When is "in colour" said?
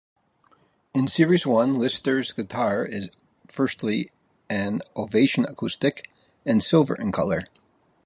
6.95-7.43